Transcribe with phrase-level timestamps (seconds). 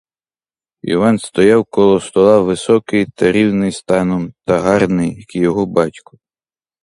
[0.81, 6.17] Іван стояв коло стола високий та рівний станом, та гарний, як і його батько.